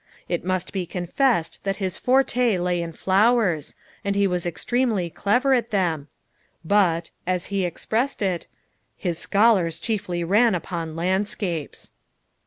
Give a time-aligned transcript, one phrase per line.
[0.27, 5.53] It must be confessed that his forte lay in flowers, and he was extremely clever
[5.53, 6.07] at them,
[6.65, 8.47] "but," as he expressed it,
[8.97, 11.91] "his scholars chiefly ran upon landscapes."